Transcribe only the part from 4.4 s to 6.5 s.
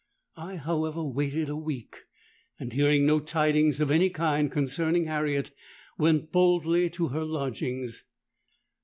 concerning Harriet, went